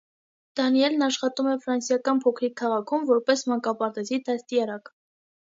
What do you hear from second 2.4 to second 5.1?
քաղաքում որպես մանկապարտեզի դաստիարակ։